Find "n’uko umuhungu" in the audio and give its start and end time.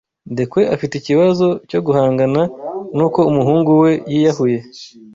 2.95-3.71